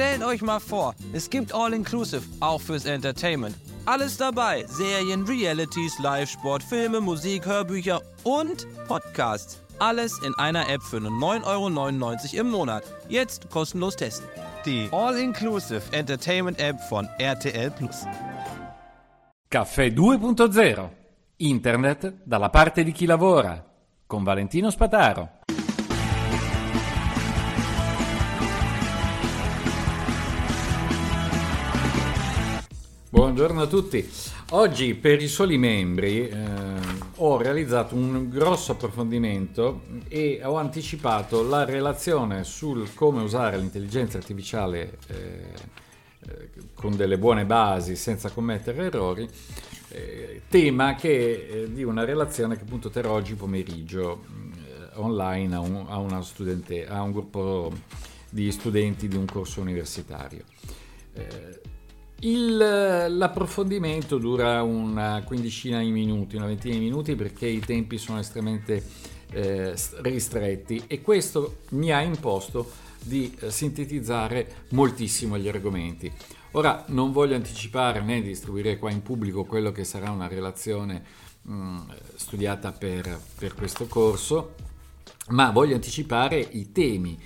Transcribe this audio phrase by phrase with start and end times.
[0.00, 3.54] Stellt euch mal vor, es gibt All-Inclusive, auch fürs Entertainment.
[3.84, 9.60] Alles dabei: Serien, Realities, Live-Sport, Filme, Musik, Hörbücher und Podcasts.
[9.78, 12.84] Alles in einer App für nur 9,99 Euro im Monat.
[13.10, 14.26] Jetzt kostenlos testen.
[14.64, 18.06] Die All-Inclusive Entertainment App von RTL Plus.
[19.50, 20.88] Caffè 2.0
[21.36, 23.62] Internet dalla parte di chi lavora
[24.06, 25.39] con Valentino Spataro.
[33.20, 34.10] Buongiorno a tutti.
[34.52, 36.34] Oggi per i soli membri eh,
[37.16, 44.96] ho realizzato un grosso approfondimento e ho anticipato la relazione sul come usare l'intelligenza artificiale
[45.08, 45.52] eh,
[46.28, 49.28] eh, con delle buone basi senza commettere errori,
[49.90, 55.60] eh, tema che eh, di una relazione che appunto terrò oggi pomeriggio eh, online a
[55.60, 57.70] un, a, studente, a un gruppo
[58.30, 60.42] di studenti di un corso universitario.
[62.22, 68.18] Il, l'approfondimento dura una quindicina di minuti, una ventina di minuti perché i tempi sono
[68.18, 68.84] estremamente
[69.30, 72.70] eh, ristretti e questo mi ha imposto
[73.02, 76.12] di eh, sintetizzare moltissimo gli argomenti.
[76.52, 81.02] Ora non voglio anticipare né distribuire qua in pubblico quello che sarà una relazione
[81.40, 81.78] mh, mm,
[82.16, 84.56] studiata per, per questo corso,
[85.28, 87.18] ma voglio anticipare i temi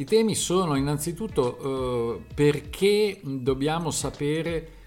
[0.00, 4.78] i temi sono innanzitutto eh, perché dobbiamo sapere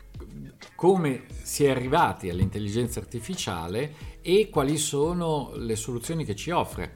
[0.75, 6.95] come si è arrivati all'intelligenza artificiale e quali sono le soluzioni che ci offre.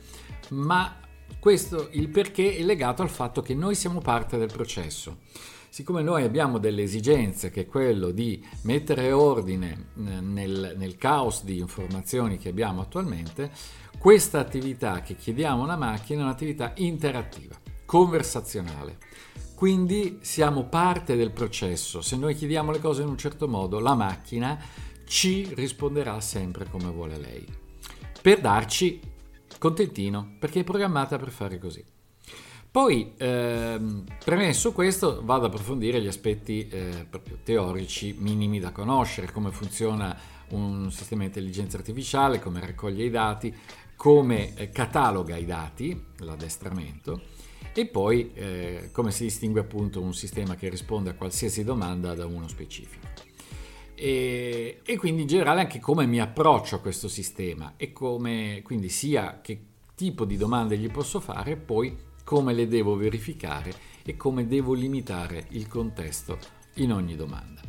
[0.49, 0.99] Ma
[1.39, 5.17] questo, il perché è legato al fatto che noi siamo parte del processo.
[5.69, 11.59] Siccome noi abbiamo delle esigenze, che è quello di mettere ordine nel, nel caos di
[11.59, 13.51] informazioni che abbiamo attualmente,
[13.99, 18.97] questa attività che chiediamo a una macchina è un'attività interattiva conversazionale.
[19.55, 22.01] Quindi siamo parte del processo.
[22.01, 24.59] Se noi chiediamo le cose in un certo modo, la macchina
[25.07, 27.43] ci risponderà sempre come vuole lei.
[28.21, 28.99] Per darci
[29.57, 31.83] contentino, perché è programmata per fare così.
[32.69, 37.07] Poi, ehm, premesso questo, vado ad approfondire gli aspetti eh,
[37.43, 40.15] teorici minimi da conoscere, come funziona
[40.49, 43.55] un sistema di intelligenza artificiale, come raccoglie i dati,
[43.95, 47.21] come eh, cataloga i dati, l'addestramento,
[47.77, 52.25] e poi eh, come si distingue appunto un sistema che risponde a qualsiasi domanda da
[52.25, 53.05] uno specifico.
[53.93, 58.89] E, e, quindi in generale anche come mi approccio a questo sistema e come quindi
[58.89, 59.59] sia che
[59.93, 63.71] tipo di domande gli posso fare, poi come le devo verificare
[64.03, 66.39] e come devo limitare il contesto
[66.75, 67.61] in ogni domanda.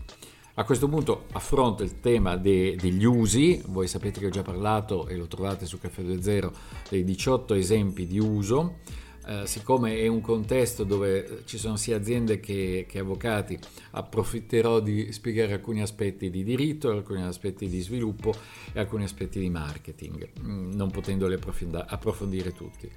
[0.54, 5.06] A questo punto affronto il tema de, degli usi, voi sapete che ho già parlato
[5.06, 6.50] e lo trovate su Caffè 2.0
[6.88, 8.78] dei 18 esempi di uso
[9.28, 13.58] eh, siccome è un contesto dove ci sono sia aziende che, che, avvocati,
[13.90, 18.34] approfitterò di spiegare alcuni aspetti di diritto, alcuni aspetti di sviluppo
[18.72, 22.90] e alcuni aspetti di marketing, mm, non potendoli approfondire tutti.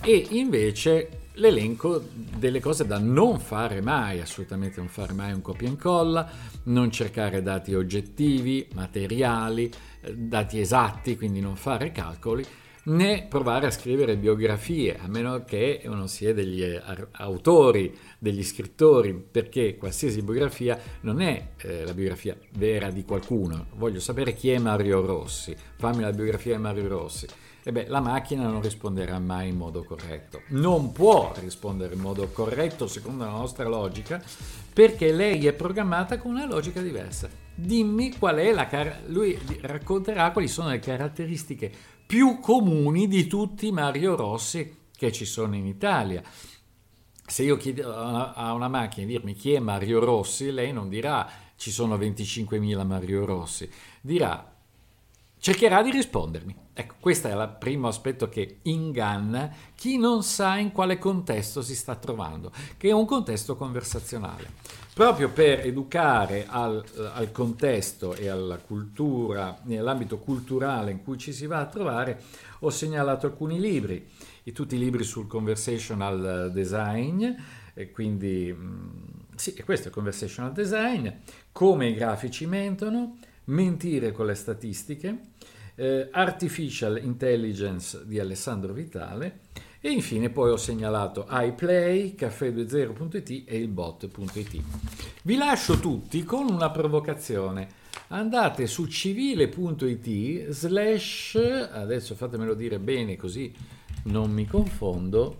[0.00, 2.02] E invece l'elenco
[2.36, 6.28] delle cose da non fare mai, assolutamente non fare mai un copia e incolla,
[6.64, 12.44] non cercare dati oggettivi, materiali, eh, dati esatti, quindi non fare calcoli,
[12.88, 16.64] né provare a scrivere biografie, a meno che non sia degli
[17.12, 23.66] autori, degli scrittori, perché qualsiasi biografia non è eh, la biografia vera di qualcuno.
[23.74, 27.26] Voglio sapere chi è Mario Rossi, fammi la biografia di Mario Rossi.
[27.62, 30.42] E beh, la macchina non risponderà mai in modo corretto.
[30.48, 34.22] Non può rispondere in modo corretto secondo la nostra logica,
[34.72, 37.28] perché lei è programmata con una logica diversa.
[37.54, 43.66] Dimmi qual è la car- lui racconterà quali sono le caratteristiche più comuni di tutti
[43.66, 46.22] i Mario Rossi che ci sono in Italia.
[47.26, 51.30] Se io chiedo a una macchina di dirmi chi è Mario Rossi, lei non dirà
[51.56, 53.70] ci sono 25.000 Mario Rossi,
[54.00, 54.57] dirà
[55.38, 56.54] cercherà di rispondermi.
[56.72, 61.74] Ecco, questo è il primo aspetto che inganna chi non sa in quale contesto si
[61.74, 64.52] sta trovando, che è un contesto conversazionale.
[64.94, 71.46] Proprio per educare al, al contesto e alla cultura, nell'ambito culturale in cui ci si
[71.46, 72.20] va a trovare,
[72.60, 74.06] ho segnalato alcuni libri,
[74.52, 77.24] tutti i libri sul conversational design,
[77.74, 78.88] e quindi mm,
[79.36, 81.08] sì, questo è conversational design,
[81.52, 85.18] come i grafici mentono, mentire con le statistiche,
[85.74, 89.40] eh, Artificial Intelligence di Alessandro Vitale
[89.80, 94.62] e infine poi ho segnalato iPlay, caffè20.it e il bot.it.
[95.22, 97.86] Vi lascio tutti con una provocazione.
[98.08, 101.36] Andate su civile.it slash,
[101.70, 103.52] adesso fatemelo dire bene così
[104.04, 105.38] non mi confondo,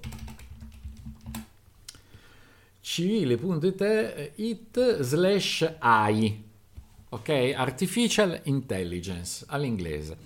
[2.81, 6.48] civile.it slash AI,
[7.11, 7.53] ok?
[7.57, 10.17] Artificial Intelligence all'inglese.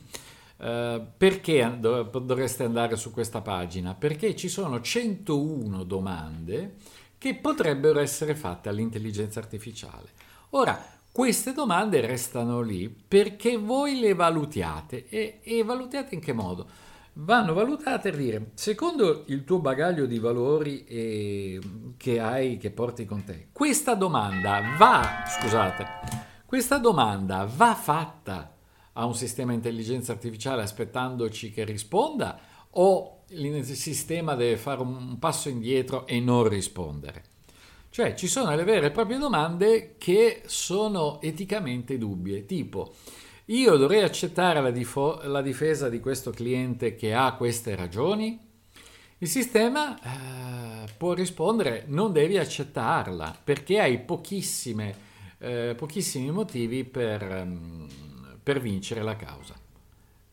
[0.57, 3.95] Uh, perché dovreste andare su questa pagina?
[3.95, 6.77] Perché ci sono 101 domande
[7.19, 10.11] che potrebbero essere fatte all'intelligenza artificiale.
[10.51, 10.81] Ora,
[11.11, 16.67] queste domande restano lì perché voi le valutiate e, e valutiate in che modo?
[17.15, 21.61] vanno valutate a dire, secondo il tuo bagaglio di valori eh,
[21.97, 28.55] che hai, che porti con te, questa domanda va, scusate, questa domanda va fatta
[28.93, 32.39] a un sistema intelligenza artificiale aspettandoci che risponda
[32.73, 37.25] o il sistema deve fare un passo indietro e non rispondere?
[37.89, 42.97] Cioè ci sono le vere e proprie domande che sono eticamente dubbie, tipo
[43.47, 48.39] io dovrei accettare la, difo- la difesa di questo cliente che ha queste ragioni?
[49.17, 55.12] Il sistema eh, può rispondere non devi accettarla perché hai pochissime,
[55.43, 57.89] eh, pochissimi motivi per, um,
[58.41, 59.55] per vincere la causa.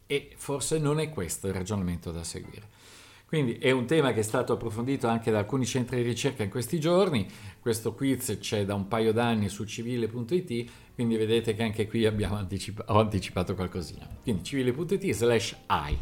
[0.06, 2.78] E forse non è questo il ragionamento da seguire.
[3.26, 6.50] Quindi è un tema che è stato approfondito anche da alcuni centri di ricerca in
[6.50, 7.28] questi giorni.
[7.60, 12.86] Questo quiz c'è da un paio d'anni su civile.it, quindi vedete che anche qui anticipa-
[12.88, 14.08] ho anticipato qualcosina.
[14.24, 15.98] Quindi civile.it slash i.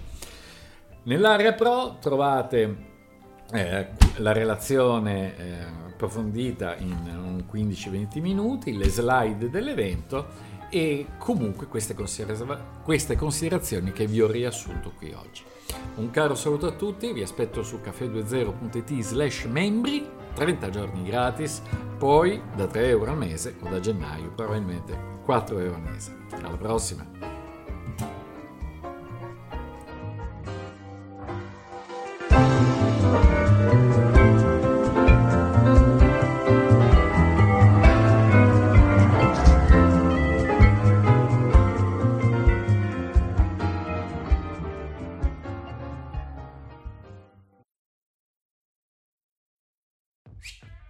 [1.04, 2.96] Nell'area pro trovate
[3.52, 12.58] eh, la relazione eh, approfondita in 15-20 minuti, le slide dell'evento e comunque queste, considera-
[12.84, 15.44] queste considerazioni che vi ho riassunto qui oggi.
[15.96, 21.62] Un caro saluto a tutti, vi aspetto su caffè20.it slash membri, 30 giorni gratis,
[21.98, 26.16] poi da 3 euro al mese o da gennaio probabilmente 4 euro al mese.
[26.42, 27.37] Alla prossima!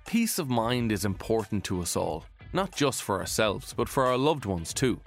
[0.07, 2.23] Peace of mind is important to us all,
[2.53, 4.97] not just for ourselves, but for our loved ones too.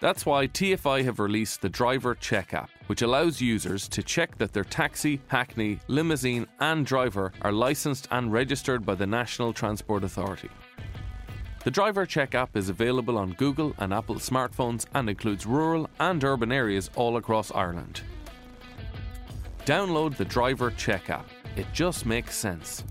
[0.00, 4.52] That's why TFI have released the Driver Check app, which allows users to check that
[4.52, 10.50] their taxi, hackney, limousine, and driver are licensed and registered by the National Transport Authority.
[11.62, 16.24] The Driver Check app is available on Google and Apple smartphones and includes rural and
[16.24, 18.00] urban areas all across Ireland.
[19.64, 21.28] Download the Driver Check app.
[21.54, 22.82] It just makes sense.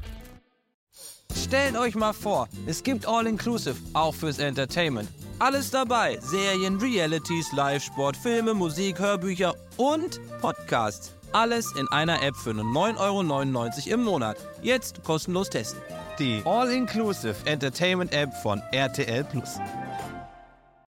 [1.44, 5.10] Stellt euch mal vor, es gibt All-Inclusive, auch fürs Entertainment.
[5.40, 11.14] Alles dabei: Serien, Realities, Live-Sport, Filme, Musik, Hörbücher und Podcasts.
[11.34, 14.38] Alles in einer App für nur 9,99 Euro im Monat.
[14.62, 15.82] Jetzt kostenlos testen.
[16.18, 19.60] Die All-Inclusive Entertainment App von RTL Plus.